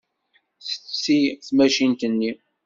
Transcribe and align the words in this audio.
Tetti 0.67 1.19
tmacint-nni. 1.45 2.31